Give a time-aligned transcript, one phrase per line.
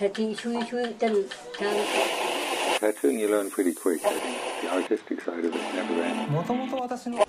[0.00, 0.34] Tattooing
[0.98, 1.86] doesn't sound
[2.80, 4.00] Tattooing you learn pretty quick.
[4.04, 6.30] I think the artistic side of it never ends.
[6.30, 7.26] もともと私の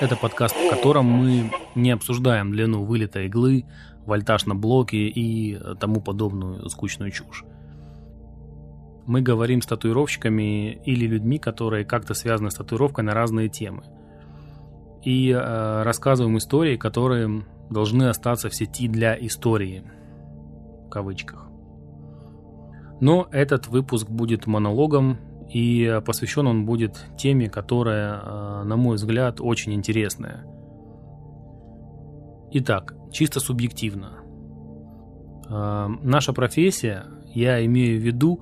[0.00, 3.64] Это подкаст, в котором мы не обсуждаем длину вылета иглы,
[4.06, 7.42] вольтаж на блоке и тому подобную скучную чушь.
[9.06, 13.82] Мы говорим с татуировщиками или людьми, которые как-то связаны с татуировкой на разные темы.
[15.03, 19.83] и э, рассказываем истории, которые должны остаться в сети для истории.
[20.85, 21.47] В кавычках.
[23.01, 25.17] Но этот выпуск будет монологом,
[25.49, 30.45] и посвящен он будет теме, которая, э, на мой взгляд, очень интересная.
[32.51, 34.19] Итак, чисто субъективно.
[35.49, 38.41] Э, Наша профессия, я имею в виду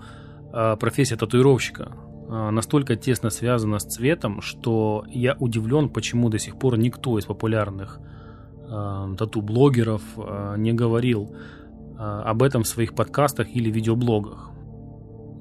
[0.53, 1.93] э, профессия татуировщика,
[2.31, 7.99] настолько тесно связана с цветом, что я удивлен, почему до сих пор никто из популярных
[7.99, 14.49] э, тату-блогеров э, не говорил э, об этом в своих подкастах или видеоблогах.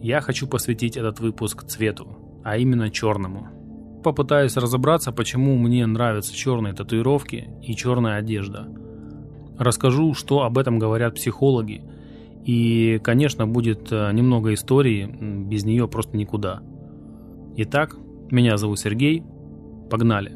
[0.03, 4.01] Я хочу посвятить этот выпуск цвету, а именно черному.
[4.03, 8.67] Попытаюсь разобраться, почему мне нравятся черные татуировки и черная одежда.
[9.59, 11.83] Расскажу, что об этом говорят психологи.
[12.47, 16.63] И, конечно, будет э, немного истории, без нее просто никуда.
[17.63, 17.95] Итак,
[18.31, 19.23] меня зовут Сергей.
[19.91, 20.33] Погнали.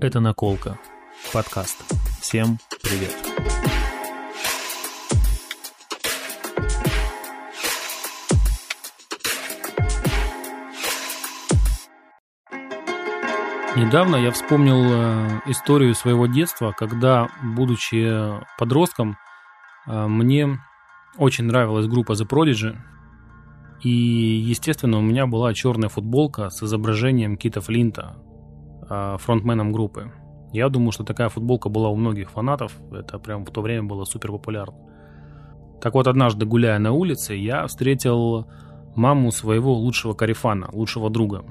[0.00, 0.78] Это «Наколка».
[1.30, 1.76] Подкаст.
[2.22, 3.14] Всем привет.
[13.76, 18.18] Недавно я вспомнил э, историю своего детства, когда, будучи
[18.56, 19.18] подростком,
[19.86, 20.58] э, мне
[21.18, 22.74] очень нравилась группа The Prodigy.
[23.82, 28.14] И, естественно, у меня была черная футболка с изображением Кита Флинта,
[28.88, 30.12] э, фронтменом группы.
[30.52, 32.72] Я думаю, что такая футболка была у многих фанатов.
[32.92, 34.76] Это прям в то время было супер популярно.
[35.80, 38.46] Так вот, однажды гуляя на улице, я встретил
[38.94, 41.44] маму своего лучшего карифана, лучшего друга,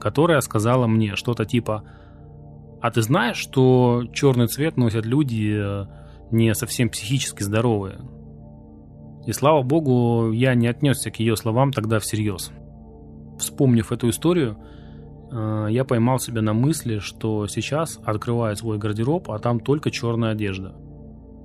[0.00, 1.84] которая сказала мне что-то типа
[2.80, 5.86] «А ты знаешь, что черный цвет носят люди э,
[6.32, 8.00] не совсем психически здоровые?»
[9.26, 12.50] И слава богу, я не отнесся к ее словам тогда всерьез.
[13.38, 14.56] Вспомнив эту историю,
[15.30, 20.32] э, я поймал себя на мысли, что сейчас открываю свой гардероб, а там только черная
[20.32, 20.74] одежда.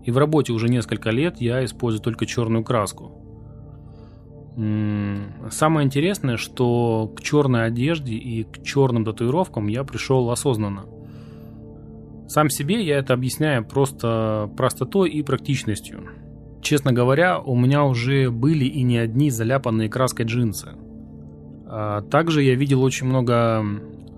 [0.03, 3.22] И в работе уже несколько лет я использую только черную краску.
[4.56, 10.85] Самое интересное, что к черной одежде и к черным татуировкам я пришел осознанно.
[12.30, 16.09] Сам себе я это объясняю просто простотой и практичностью.
[16.66, 20.70] Честно говоря, у меня уже были и не одни заляпанные краской джинсы.
[21.68, 23.64] А Также я видел очень много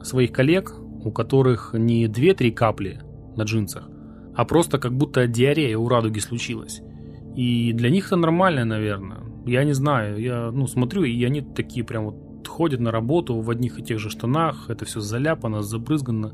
[0.02, 3.02] своих коллег, у которых не 2-3 капли
[3.36, 3.90] на джинсах,
[4.34, 6.82] а просто как будто диарея у радуги случилась.
[7.36, 9.26] И для них это нормально, наверное.
[9.46, 13.50] Я не знаю, я ну, смотрю, и они такие прям вот ходят на работу в
[13.50, 16.32] одних и тех же штанах, это все заляпано, забрызгано.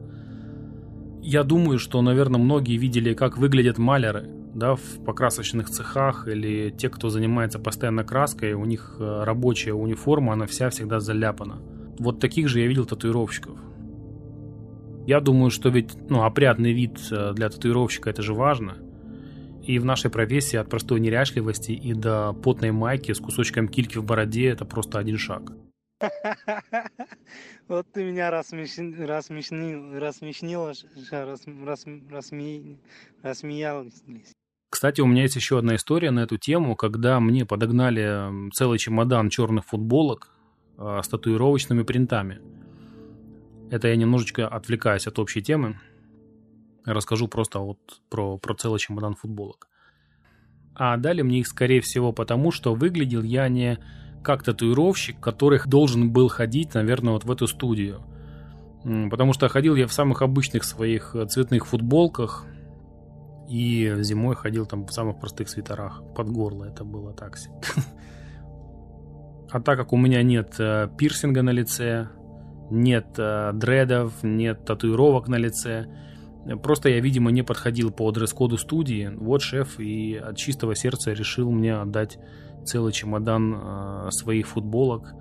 [1.23, 6.89] Я думаю, что, наверное, многие видели, как выглядят маляры, да, в покрасочных цехах или те,
[6.89, 11.61] кто занимается постоянно краской, у них э, рабочая униформа, она вся всегда заляпана.
[11.99, 13.59] Вот таких же я видел татуировщиков.
[15.05, 18.77] Я думаю, что ведь ну, опрятный вид э, для татуировщика это же важно.
[19.63, 24.03] И в нашей профессии от простой неряшливости и до потной майки с кусочком кильки в
[24.03, 25.51] бороде это просто один шаг.
[27.67, 30.87] Вот ты меня рассмеши- рассмешнил, рассмешнила, ш-
[34.73, 39.29] Кстати, у меня есть еще одна история на эту тему, когда мне подогнали целый чемодан
[39.29, 40.29] черных футболок
[40.79, 42.41] э, с татуировочными принтами.
[43.69, 45.79] Это я немножечко отвлекаюсь от общей темы.
[46.85, 47.77] Расскажу просто вот
[48.09, 49.67] про, про целый чемодан футболок.
[50.73, 53.77] А дали мне их, скорее всего, потому что выглядел я не
[54.23, 58.01] как татуировщик, который должен был ходить, наверное, вот в эту студию.
[58.81, 62.47] Потому что ходил я в самых обычных своих э, цветных футболках,
[63.49, 66.01] и зимой ходил там в самых простых свитерах.
[66.15, 67.55] Под горло это было так себе.
[69.51, 72.09] А так как у меня нет э, пирсинга на лице,
[72.71, 75.85] нет э, дредов, нет татуировок на лице,
[76.63, 81.51] просто я, видимо, не подходил по дресс-коду студии, вот шеф и от чистого сердца решил
[81.51, 82.17] мне отдать
[82.65, 85.13] целый чемодан э, своих футболок,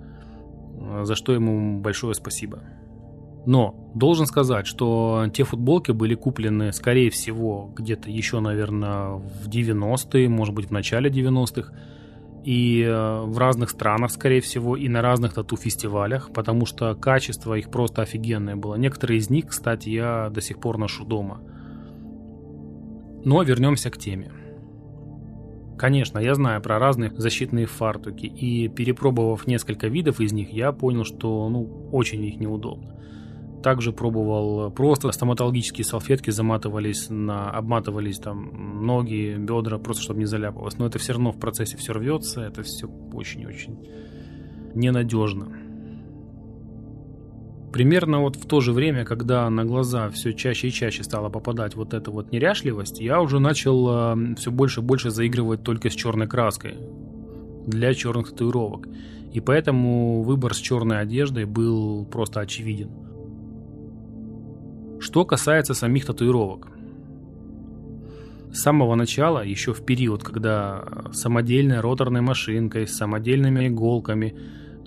[1.03, 2.63] за что ему большое спасибо.
[3.45, 10.29] Но должен сказать, что те футболки были куплены, скорее всего, где-то еще, наверное, в 90-е,
[10.29, 11.73] может быть, в начале 90-х.
[12.45, 17.69] И э, в разных странах, скорее всего, и на разных тату-фестивалях, потому что качество их
[17.69, 18.75] просто офигенное было.
[18.75, 21.41] Некоторые из них, кстати, я до сих пор ношу дома.
[23.23, 24.31] Но вернемся к теме.
[25.77, 31.03] Конечно, я знаю про разные защитные фартуки, и перепробовав несколько видов из них, я понял,
[31.03, 32.93] что ну, очень их неудобно.
[33.63, 40.77] Также пробовал просто стоматологические салфетки заматывались на, обматывались там ноги, бедра, просто чтобы не заляпалось.
[40.77, 43.79] Но это все равно в процессе все рвется, это все очень-очень
[44.75, 45.47] ненадежно.
[47.71, 51.75] Примерно вот в то же время, когда на глаза все чаще и чаще стала попадать
[51.75, 55.93] вот эта вот неряшливость, я уже начал э, все больше и больше заигрывать только с
[55.93, 56.75] черной краской
[57.65, 58.89] для черных татуировок.
[59.31, 62.91] И поэтому выбор с черной одеждой был просто очевиден.
[65.03, 66.69] Что касается самих татуировок.
[68.53, 74.33] С самого начала, еще в период, когда самодельной роторной машинкой, с самодельными иголками,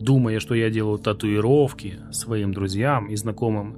[0.01, 3.77] думая, что я делаю татуировки своим друзьям и знакомым,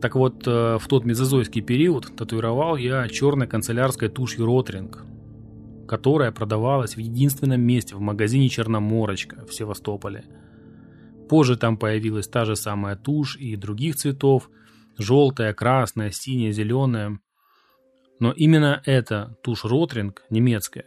[0.00, 5.04] так вот, э, в тот мезозойский период татуировал я черной канцелярской тушью Ротринг,
[5.86, 10.24] которая продавалась в единственном месте в магазине Черноморочка в Севастополе.
[11.28, 14.48] Позже там появилась та же самая тушь и других цветов–
[14.98, 17.18] желтая, красная, синяя, зеленая.
[18.18, 20.86] Но именно эта тушь Ротринг, немецкая,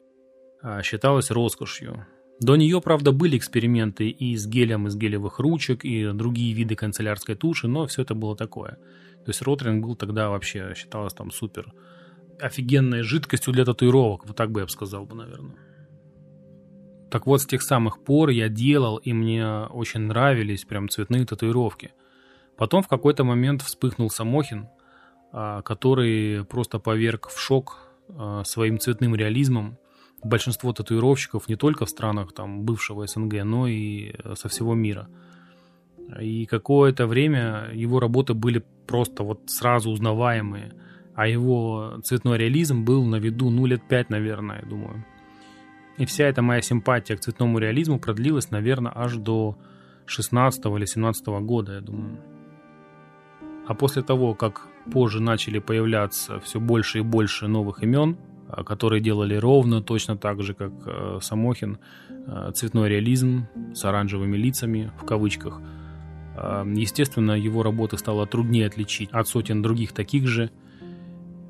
[0.61, 2.05] а, считалась роскошью.
[2.39, 7.35] До нее, правда, были эксперименты и с гелем из гелевых ручек, и другие виды канцелярской
[7.35, 8.77] туши, но все это было такое.
[9.23, 11.73] То есть Ротринг был тогда вообще, считалось там супер
[12.39, 15.55] офигенной жидкостью для татуировок, вот так бы я бы сказал бы, наверное.
[17.09, 21.93] Так вот, с тех самых пор я делал, и мне очень нравились прям цветные татуировки–
[22.57, 24.69] Потом в какой-то момент вспыхнул Самохин,
[25.31, 29.77] а, который просто поверг в шок а, своим цветным реализмом
[30.23, 35.07] большинство татуировщиков не только в странах там, бывшего СНГ, но и э, со всего мира.
[36.19, 40.73] И какое-то время его работы были просто вот сразу узнаваемые,
[41.13, 45.05] а его цветной реализм был на виду, ну, лет пять, наверное, я думаю.
[45.97, 49.57] И вся эта моя симпатия к цветному реализму продлилась, наверное, аж до
[50.05, 52.19] 16 или 17 года, я думаю.
[53.67, 58.17] А после того, как позже начали появляться все больше и больше новых имен,
[58.47, 61.79] а, которые делали ровно точно так же, как э, Самохин,
[62.09, 65.61] э, цветной реализм с оранжевыми лицами, в кавычках,
[66.37, 70.51] э, естественно, его работы стало труднее отличить от сотен других таких же.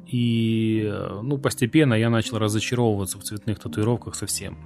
[0.07, 0.89] И
[1.23, 4.57] ну, постепенно я начал разочаровываться в цветных татуировках совсем.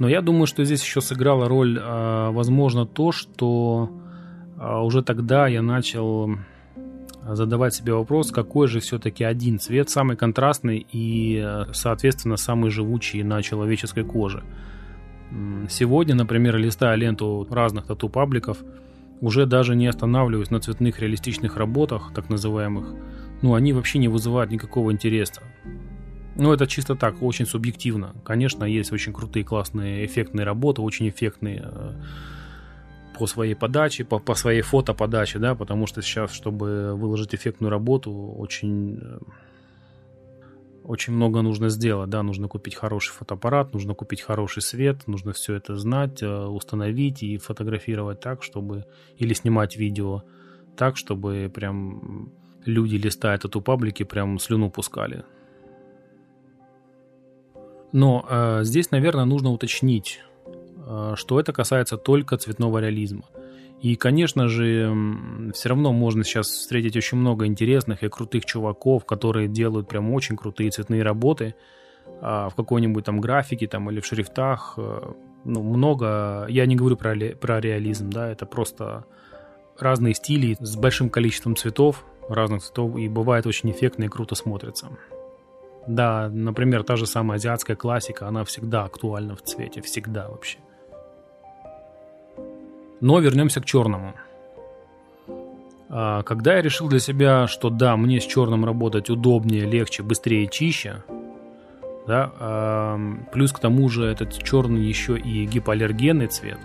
[0.00, 4.07] Но я думаю, что здесь еще сыграла роль, возможно, то, что а
[4.60, 6.30] уже тогда я начал
[7.26, 13.42] задавать себе вопрос, какой же все-таки один цвет самый контрастный и, соответственно, самый живучий на
[13.42, 14.42] человеческой коже.
[15.68, 18.58] Сегодня, например, листая ленту разных тату-пабликов,
[19.20, 22.94] уже даже не останавливаюсь на цветных реалистичных работах, так называемых,
[23.42, 25.42] ну, они вообще не вызывают никакого интереса.
[26.36, 28.14] Ну, это чисто так, очень субъективно.
[28.24, 31.92] Конечно, есть очень крутые, классные, эффектные работы, очень эффектные э,
[33.18, 38.12] по своей подаче, по, по своей фотоподаче, да, потому что сейчас, чтобы выложить эффектную работу,
[38.12, 39.18] очень, э,
[40.84, 45.54] очень много нужно сделать, да, нужно купить хороший фотоаппарат, нужно купить хороший свет, нужно все
[45.54, 48.84] это знать, э, установить и фотографировать так, чтобы,
[49.16, 50.22] или снимать видео
[50.76, 52.32] так, чтобы прям
[52.64, 55.24] люди, листая эту паблики, прям слюну пускали.
[57.92, 60.20] Но э, здесь, наверное, нужно уточнить,
[61.16, 63.24] что это касается только цветного реализма.
[63.80, 64.92] И, конечно же,
[65.54, 70.36] все равно можно сейчас встретить очень много интересных и крутых чуваков, которые делают прям очень
[70.36, 71.54] крутые цветные работы
[72.20, 74.74] а, в какой-нибудь там графике там, или в шрифтах.
[74.76, 75.12] Э,
[75.44, 76.46] ну, много.
[76.48, 79.04] Я не говорю про, про реализм, да, это просто
[79.78, 84.88] разные стили с большим количеством цветов, разных цветов, и бывает очень эффектно и круто смотрится.
[85.86, 90.58] Да, например, та же самая азиатская классика, она всегда актуальна в цвете, всегда вообще.
[93.00, 94.14] Но вернемся к черному.
[95.88, 100.46] А, когда я решил для себя, что да, мне с черным работать удобнее, легче, быстрее,
[100.48, 101.02] чище,
[102.06, 102.96] да,
[103.32, 106.58] плюс к тому же этот черный еще и гипоаллергенный цвет,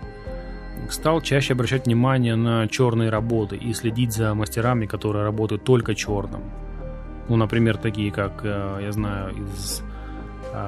[0.90, 6.44] стал чаще обращать внимание на черные работы и следить за мастерами, которые работают только черным.
[7.30, 9.82] Ну, например, такие как, э, я знаю, из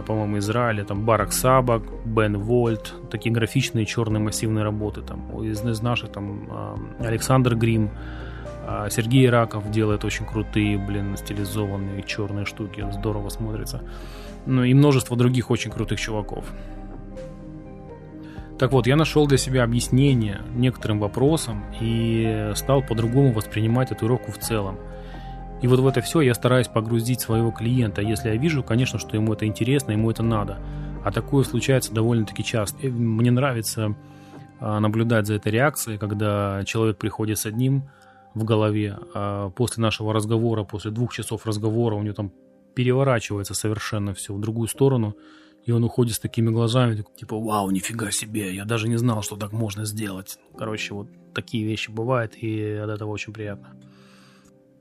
[0.08, 5.82] по-моему, Израиля, там Барак Сабак, Бен Вольт, такие графичные черные массивные работы, там, из, из
[5.82, 7.92] наших, там, а, Александр Грим,
[8.68, 13.84] а, Сергей Раков делает очень крутые, блин, стилизованные черные штуки, здорово смотрится.
[14.48, 16.46] Ну и множество других очень крутых чуваков.
[18.58, 24.38] Так вот, я нашел для себя объяснение некоторым вопросам и стал по-другому воспринимать татуировку в
[24.38, 24.77] целом.
[25.62, 29.16] И вот в это все я стараюсь погрузить своего клиента, если я вижу, конечно, что
[29.16, 30.60] ему это интересно, ему это надо.
[31.04, 32.88] А такое случается довольно-таки часто.
[32.88, 33.96] И мне нравится
[34.60, 37.90] а, наблюдать за этой реакцией, когда человек приходит с одним
[38.34, 42.32] в голове, а после нашего разговора, после двух часов разговора у него там
[42.76, 45.16] переворачивается совершенно все в другую сторону,
[45.66, 49.36] и он уходит с такими глазами, типа, вау, нифига себе, я даже не знал, что
[49.36, 50.38] так можно сделать.
[50.58, 53.70] Короче, вот такие вещи бывают, и от этого очень приятно.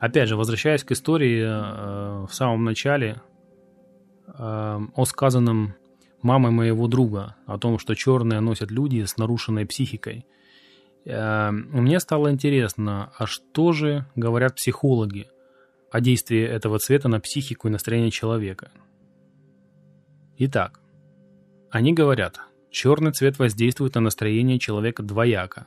[0.04, 3.22] Опять же, возвращаясь к истории э, в самом начале
[4.26, 5.76] э, о сказанном
[6.20, 10.26] мамой моего друга, о том, что черные носят люди с нарушенной психикой.
[11.06, 15.26] Э, мне стало интересно, а что же говорят психологи
[15.90, 18.72] о действии этого цвета на психику и настроение человека?
[20.36, 20.80] Итак,
[21.70, 25.66] они говорят, черный цвет воздействует на настроение человека двояко.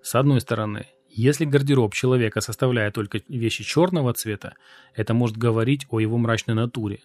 [0.00, 0.86] С одной стороны,
[1.20, 4.54] если гардероб человека составляет только вещи черного цвета,
[4.94, 7.00] это может говорить о его мрачной натуре.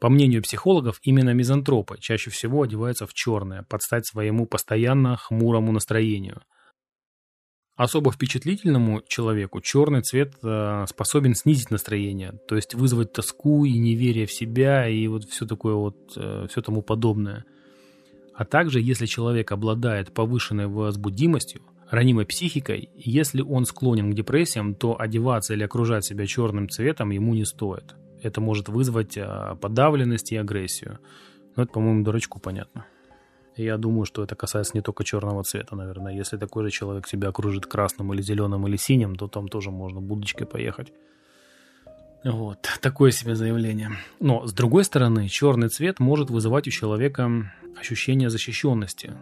[0.00, 5.70] По мнению психологов, именно мизантропы чаще всего одеваются в черное, под стать своему постоянно хмурому
[5.70, 6.42] настроению.
[7.76, 14.26] Особо впечатлительному человеку черный цвет э, способен снизить настроение, то есть вызвать тоску и неверие
[14.26, 17.44] в себя и вот все такое вот, э, все тому подобное.
[18.34, 21.62] А также, если человек обладает повышенной возбудимостью,
[21.92, 27.34] ранимой психикой, если он склонен к депрессиям, то одеваться или окружать себя черным цветом ему
[27.34, 27.94] не стоит.
[28.22, 30.98] Это может вызвать а, подавленность и агрессию.
[31.54, 32.86] Но это, по-моему, дурачку понятно.
[33.56, 36.14] Я думаю, что это касается не только черного цвета, наверное.
[36.14, 40.00] Если такой же человек тебя окружит красным или зеленым или синим, то там тоже можно
[40.00, 40.94] будочкой поехать.
[42.24, 43.90] Вот, такое себе заявление.
[44.18, 49.12] Но, с другой стороны, черный цвет может вызывать у человека ощущение защищенности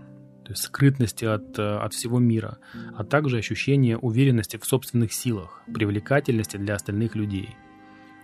[0.51, 2.59] то есть скрытности от, э, от всего мира,
[2.97, 7.51] а также ощущение уверенности в собственных силах, привлекательности для остальных людей.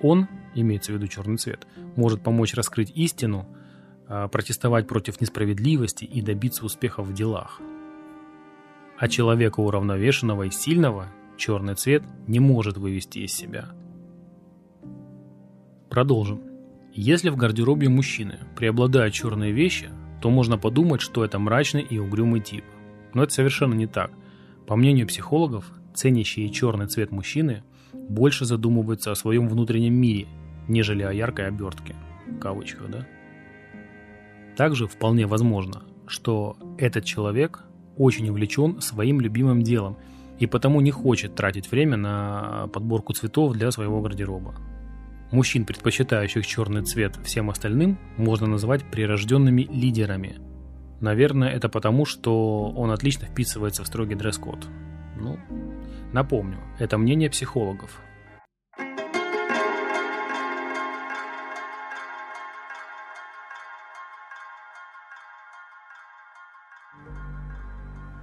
[0.01, 3.47] Он, имеется в виду черный цвет, может помочь раскрыть истину,
[4.09, 7.61] э, протестовать против несправедливости и добиться успехов в делах.
[8.99, 11.07] А человека уравновешенного и сильного
[11.37, 13.69] черный цвет не может вывести из себя.
[15.91, 16.43] Продолжим.
[16.93, 19.91] Если в гардеробе мужчины преобладают черные вещи,
[20.27, 22.65] то можно подумать, что это мрачный и угрюмый тип.
[23.15, 24.11] Но это совершенно не так.
[24.67, 30.27] По мнению психологов, ценящие черный цвет мужчины больше задумываются о своем внутреннем мире,
[30.67, 31.95] нежели о яркой обертке.
[32.27, 32.41] В
[32.89, 33.07] да?
[34.57, 37.63] Также вполне возможно, что этот человек
[37.97, 39.97] очень увлечен своим любимым делом
[40.41, 44.57] и потому не хочет тратить время на подборку цветов для своего гардероба.
[45.33, 50.37] Мужчин, предпочитающих черный цвет всем остальным, можно назвать прирожденными лидерами.
[51.01, 54.69] Наверное, это потому, что он отлично вписывается в строгий дресс-код.
[55.19, 55.37] Ну,
[56.13, 58.01] напомню, это мнение психологов.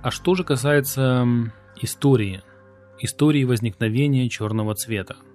[0.01, 1.25] А что же касается
[1.81, 2.41] истории,
[2.99, 5.17] истории возникновения черного цвета–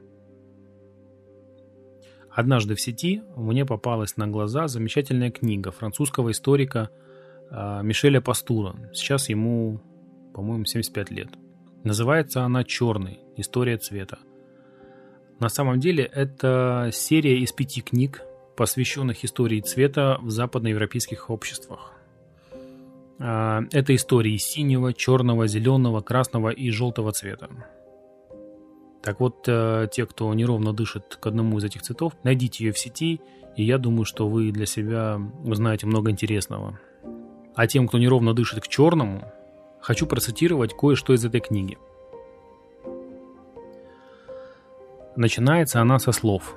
[2.38, 6.88] Однажды в сети мне попалась на глаза замечательная книга французского историка
[7.50, 8.76] э, Мишеля Пастура.
[8.94, 9.80] Сейчас ему,
[10.34, 11.30] по-моему, 75 лет.
[11.82, 13.18] Называется она «Черный.
[13.36, 14.20] История цвета».
[15.40, 18.22] На самом деле это серия из пяти книг,
[18.56, 21.92] посвященных истории цвета в западноевропейских обществах.
[23.18, 27.48] Э, это истории синего, черного, зеленого, красного и желтого цвета.
[29.02, 32.78] Так вот, э, те, кто неровно дышит к одному из этих цветов, найдите ее в
[32.78, 33.20] сети,
[33.56, 36.78] и я думаю, что вы для себя узнаете много интересного.
[37.54, 39.32] А тем, кто неровно дышит к черному,
[39.80, 41.78] хочу процитировать кое-что из этой книги.
[45.16, 46.54] Начинается она со слов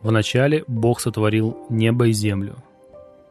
[0.00, 2.56] «Вначале Бог сотворил небо и землю.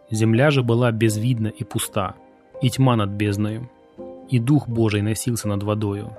[0.09, 2.15] Земля же была безвидна и пуста,
[2.61, 3.69] и тьма над бездною,
[4.29, 6.15] и Дух Божий носился над водою,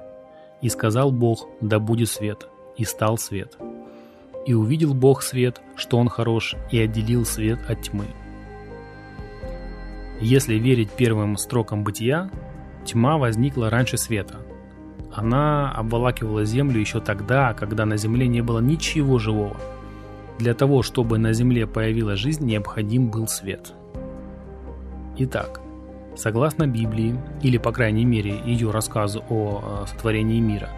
[0.62, 3.58] и сказал Бог, да будет свет, и стал свет.
[4.46, 8.06] И увидел Бог свет, что он хорош, и отделил свет от тьмы.
[10.20, 12.30] Если верить первым строкам бытия,
[12.84, 14.38] тьма возникла раньше света.
[15.12, 19.56] Она обволакивала землю еще тогда, когда на земле не было ничего живого.
[20.38, 23.74] Для того, чтобы на земле появилась жизнь, необходим был свет.
[25.18, 25.60] Итак,
[26.16, 30.68] Согласно Библии, или по крайней мере ее рассказу о э, сотворении мира,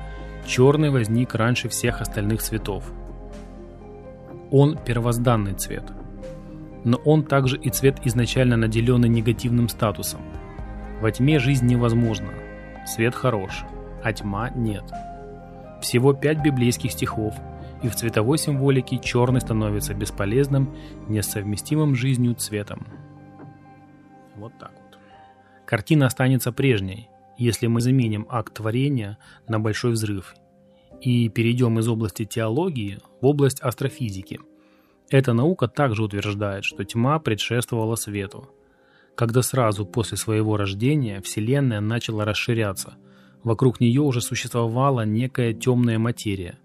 [0.47, 2.85] черный возник раньше всех остальных цветов.
[4.51, 5.85] Он первозданный цвет.
[6.85, 10.21] Но он также и цвет изначально наделенный негативным статусом.
[11.01, 12.31] Во тьме жизнь невозможна,
[12.87, 13.65] свет хорош,
[14.03, 14.85] а тьма нет.
[15.81, 17.35] Всего пять библейских стихов,
[17.83, 20.75] и в цветовой символике черный становится бесполезным,
[21.09, 22.87] несовместимым жизнью цветом.
[24.37, 24.73] Вот так.
[25.67, 29.19] Картина останется прежней, если мы заменим акт творения
[29.49, 30.35] на большой взрыв
[31.01, 34.41] и перейдем из области теологии в область астрофизики.
[35.11, 38.49] Эта наука также утверждает, что тьма предшествовала свету.
[39.15, 42.95] Когда сразу после своего рождения Вселенная начала расширяться,
[43.43, 46.59] вокруг нее уже существовала некая темная материя.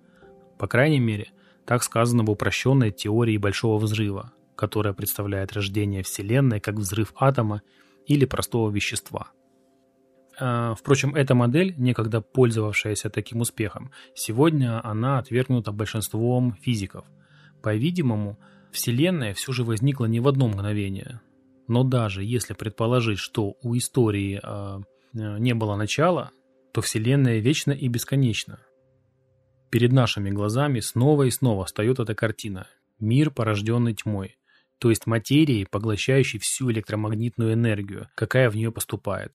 [0.57, 1.27] По крайней мере,
[1.65, 7.61] так сказано в упрощенной теории Большого Взрыва, которая представляет рождение Вселенной как взрыв атома
[8.09, 9.31] или простого вещества–
[10.39, 17.05] а, впрочем, эта модель, некогда пользовавшаяся таким успехом, сегодня она отвергнута большинством физиков.
[17.61, 18.39] По-видимому,
[18.71, 21.19] Вселенная все же возникла не в одно мгновение.
[21.67, 24.79] Но даже если предположить, что у истории э,
[25.13, 26.31] не было начала,
[26.73, 28.59] то Вселенная вечна и бесконечна.
[29.69, 32.67] Перед нашими глазами снова и снова встает эта картина.
[32.99, 34.37] Мир, порожденный тьмой,
[34.79, 39.33] то есть материей, поглощающей всю электромагнитную энергию, какая в нее поступает.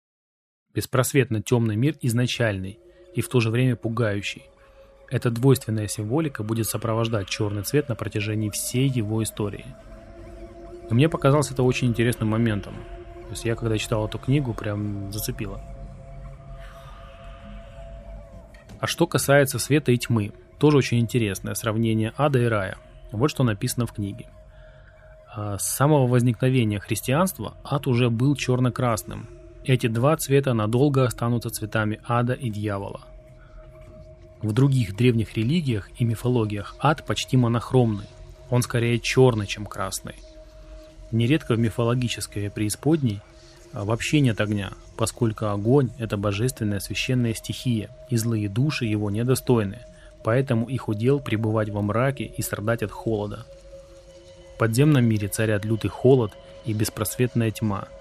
[0.75, 2.79] Беспросветно темный мир изначальный
[3.15, 4.43] и в то же время пугающий.
[5.11, 9.67] Эта двойственная символика будет сопровождать черный цвет на протяжении всей его истории.
[10.91, 12.75] И мне показалось это очень интересным моментом.
[13.25, 15.63] То есть я, когда читал эту книгу, прям зацепило.
[18.81, 22.79] А что касается света и тьмы, тоже очень интересное сравнение ада и рая.
[23.13, 24.27] Вот что написано в книге.
[25.37, 29.29] А, с самого возникновения христианства ад уже был черно-красным,
[29.65, 33.01] эти два цвета надолго останутся цветами ада и дьявола.
[34.43, 38.05] В других древних религиях и мифологиях ад почти монохромный,
[38.51, 40.15] он скорее черный, чем красный.
[41.11, 43.21] Нередко в мифологической преисподней
[43.73, 49.81] а, вообще нет огня, поскольку огонь– это божественная священная стихия, и злые души его недостойны,
[50.23, 53.47] поэтому их удел пребывать во мраке и страдать от холода.
[54.55, 56.33] В подземном мире царят лютый холод
[56.65, 57.89] и беспросветная тьма–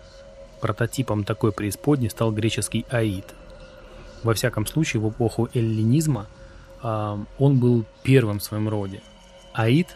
[0.63, 3.26] Прототипом такой преисподней стал греческий Аид.
[4.24, 6.28] Во всяком случае, в эпоху эллинизма
[6.82, 9.02] э, он был первым в своем роде.
[9.52, 9.89] Аид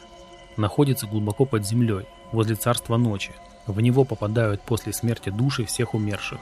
[0.57, 3.31] находится глубоко под землей, возле царства ночи.
[3.65, 6.39] В него попадают после смерти души всех умерших.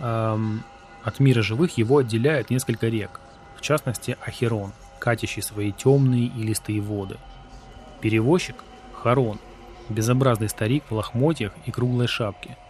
[0.00, 0.64] Эм,
[1.02, 3.20] от мира живых его отделяют несколько рек,
[3.56, 7.16] в частности Ахерон, катящий свои темные и листые воды.
[8.02, 8.56] Перевозчик–
[9.02, 9.38] Харон,
[9.88, 12.56] безобразный старик в лохмотьях и круглой шапке–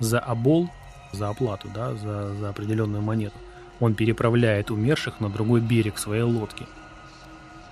[0.00, 0.68] за обол,
[1.12, 3.36] за оплату, да, за, за определенную монету,
[3.80, 6.66] он переправляет умерших на другой берег своей лодки.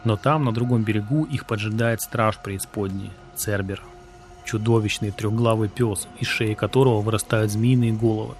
[0.05, 3.83] Но там, на другом берегу, их поджидает страж преисподней, Цербер.
[4.44, 8.35] Чудовищный трехглавый пес, из шеи которого вырастают змеиные головы.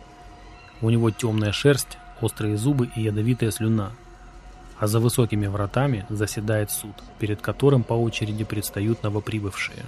[0.81, 3.93] У него темная шерсть, острые зубы и ядовитая слюна.
[4.83, 9.85] А за высокими вратами заседает суд, перед которым по очереди предстают новоприбывшие.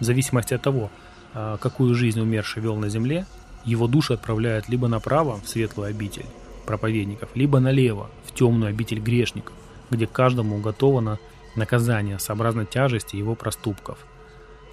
[0.00, 0.90] В зависимости от того,
[1.34, 3.26] а, какую жизнь умерший вел на земле,
[3.66, 6.24] его душу отправляют либо направо, в светлую обитель
[6.64, 9.54] проповедников, либо налево, в темную обитель грешников,
[9.90, 11.18] где каждому уготовано
[11.54, 13.98] наказание сообразно тяжести его проступков.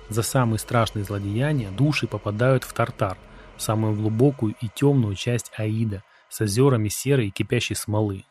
[0.08, 3.18] За самые страшные злодеяния души попадают в Тартар,
[3.58, 8.26] самую глубокую и темную часть Аида, с озерами серой и кипящей смолы.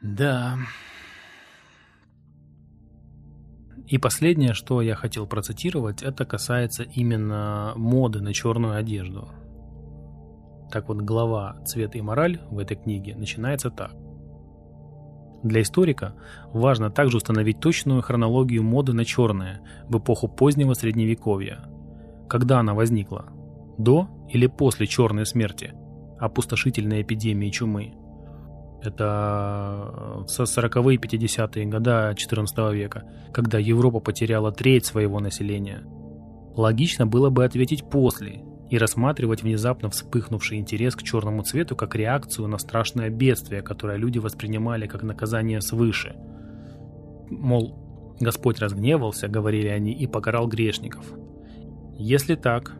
[0.00, 0.58] Да,
[3.86, 9.28] и последнее, что я хотел процитировать, это касается именно моды на черную одежду.
[10.72, 13.92] Так вот, глава «Цвет и мораль» в этой книге начинается так.
[15.44, 16.14] Для историка
[16.52, 21.68] важно также установить точную хронологию моды на черное в эпоху позднего средневековья.
[22.28, 23.26] Когда она возникла?
[23.78, 25.74] До или после черной смерти,
[26.18, 27.94] опустошительной эпидемии чумы–
[28.82, 35.82] это со 40-е и 50-е года 14 века, когда Европа потеряла треть своего населения.
[36.54, 42.48] Логично было бы ответить после и рассматривать внезапно вспыхнувший интерес к черному цвету как реакцию
[42.48, 46.16] на страшное бедствие, которое люди воспринимали как наказание свыше.
[47.28, 51.12] Мол, Господь разгневался, говорили они, и покарал грешников.
[51.98, 52.74] Если так,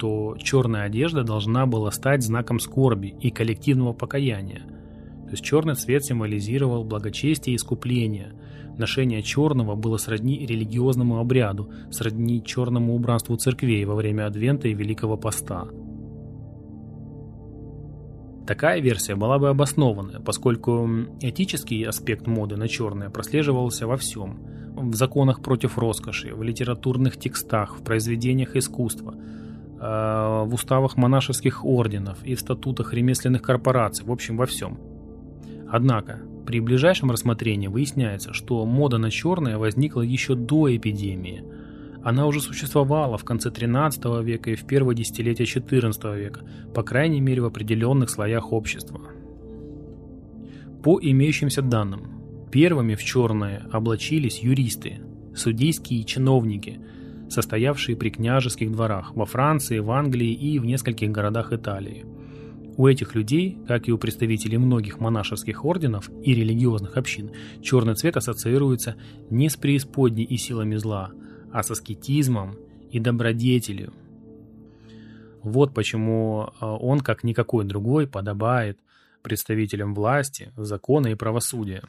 [0.00, 4.62] то черная одежда должна была стать знаком скорби и коллективного покаяния–
[5.30, 8.32] то есть черный цвет символизировал благочестие и искупление.
[8.76, 15.16] Ношение черного было сродни религиозному обряду, сродни черному убранству церквей во время Адвента и Великого
[15.16, 15.68] Поста.
[18.44, 20.88] Такая версия была бы обоснованная, поскольку
[21.20, 24.40] этический аспект моды на черное прослеживался во всем.
[24.74, 29.14] В законах против роскоши, в литературных текстах, в произведениях искусства,
[29.80, 34.78] в уставах монашеских орденов и в статутах ремесленных корпораций, в общем во всем–
[35.70, 41.44] Однако, при ближайшем рассмотрении выясняется, что мода на черное возникла еще до эпидемии.
[42.02, 46.40] Она уже существовала в конце 13 века и в первое десятилетие 14 века,
[46.74, 49.00] по крайней мере в определенных слоях общества.
[50.82, 54.98] По имеющимся данным, первыми в черное облачились юристы,
[55.36, 56.80] судейские чиновники,
[57.30, 62.04] состоявшие при княжеских дворах во Франции, в Англии и в нескольких городах Италии.
[62.76, 67.30] У этих людей, как и у представителей многих монашеских орденов и религиозных общин,
[67.62, 68.96] черный цвет ассоциируется
[69.28, 71.10] не с преисподней и силами зла,
[71.52, 72.56] а с аскетизмом
[72.90, 73.92] и добродетелью.
[75.42, 78.78] Вот почему а, он, как никакой другой, подобает
[79.22, 81.82] представителям власти, закона и правосудия.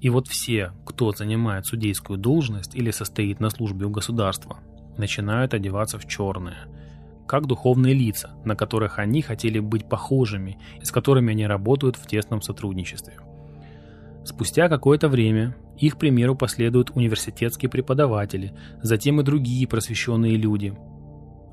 [0.00, 4.58] И вот все, кто занимает судейскую должность или состоит на службе у государства,
[4.96, 6.66] начинают одеваться в черное,
[7.26, 12.06] как духовные лица, на которых они хотели быть похожими и с которыми они работают в
[12.06, 13.14] тесном сотрудничестве.
[14.24, 20.76] Спустя какое-то время их примеру последуют университетские преподаватели, затем и другие просвещенные люди–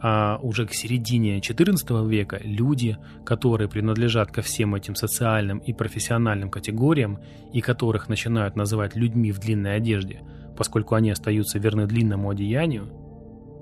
[0.05, 6.49] а уже к середине XIV века люди, которые принадлежат ко всем этим социальным и профессиональным
[6.49, 7.19] категориям
[7.53, 10.19] и которых начинают называть людьми в длинной одежде,
[10.57, 12.89] поскольку они остаются верны длинному одеянию,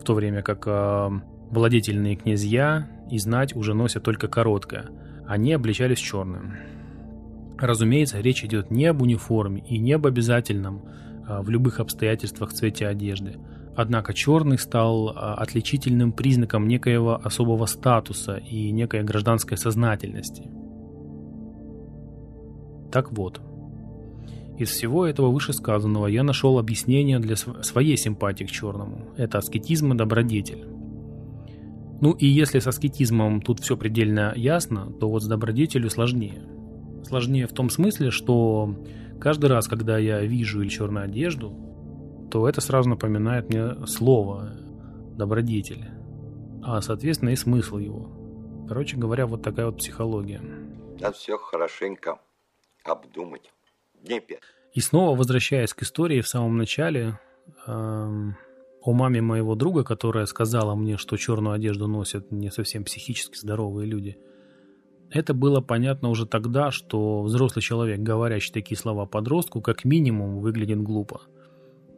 [0.01, 1.10] в то время как э,
[1.51, 4.89] владетельные князья и знать уже носят только короткое,
[5.27, 6.56] они обличались черным.
[7.60, 10.82] Разумеется, речь идет не об униформе и не об обязательном
[11.27, 13.36] э, в любых обстоятельствах цвете одежды–
[13.75, 20.43] Однако черный стал а, отличительным признаком некоего особого статуса и некой гражданской сознательности.
[22.91, 23.41] Так вот,
[24.57, 29.07] из всего этого вышесказанного я нашел объяснение для своей симпатии к черному.
[29.15, 30.65] Это аскетизм и добродетель.
[32.01, 36.43] Ну и если с аскетизмом тут все предельно ясно, то вот с добродетелью сложнее.
[37.07, 38.75] Сложнее в том смысле, что
[39.19, 41.70] каждый раз, когда я вижу или черную одежду,
[42.32, 44.54] то это сразу напоминает мне слово
[45.17, 45.86] добродетель,
[46.63, 48.65] а соответственно и смысл его.
[48.67, 50.41] Короче говоря, вот такая вот психология.
[51.00, 52.20] Надо все хорошенько
[52.86, 53.52] обдумать.
[54.02, 54.22] Не
[54.74, 57.20] И снова возвращаясь к истории в самом начале,
[57.67, 58.38] эм,
[58.82, 63.86] о маме моего друга, которая сказала мне, что черную одежду носят не совсем психически здоровые
[63.86, 64.17] люди.
[65.10, 70.82] Это было понятно уже тогда, что взрослый человек, говорящий такие слова подростку, как минимум выглядит
[70.82, 71.22] глупо.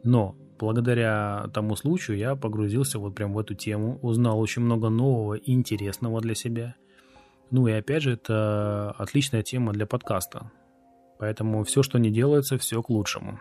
[0.04, 5.34] Но благодаря тому случаю я погрузился вот прям в эту тему, узнал очень много нового
[5.34, 6.76] и интересного для себя.
[7.50, 10.50] Ну и опять же, это отличная тема для подкаста.
[11.18, 13.40] Поэтому все, что не делается, все к лучшему.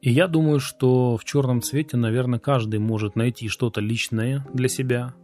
[0.00, 5.14] И я думаю, что в черном цвете, наверное, каждый может найти что-то личное для себя.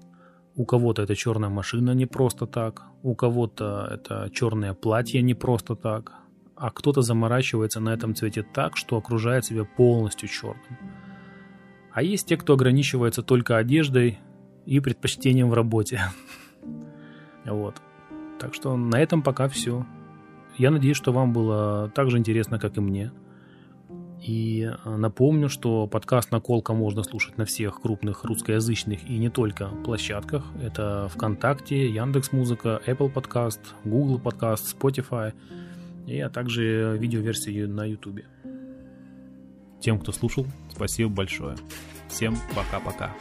[0.57, 5.75] У кого-то это черная машина не просто так, у кого-то это черное платье не просто
[5.75, 6.12] так,
[6.64, 10.79] а кто-то заморачивается на этом цвете так, что окружает себя полностью черным.
[11.92, 14.18] А есть те, кто ограничивается только одеждой
[14.64, 16.00] и предпочтением в работе.
[17.44, 17.83] Вот.
[18.40, 19.85] Так что на этом пока все.
[20.57, 23.12] Я надеюсь, что вам было так же интересно, как и мне.
[24.22, 29.68] И э, напомню, что подкаст «Наколка» можно слушать на всех крупных русскоязычных и не только
[29.85, 30.46] площадках.
[30.62, 35.35] Это ВКонтакте, Яндекс.Музыка, Apple Podcast, Google Podcast, Spotify–
[36.07, 38.23] и, а также видеоверсии на YouTube.
[39.81, 41.57] Тем, кто слушал, спасибо большое.
[42.09, 43.14] Всем пока-пока.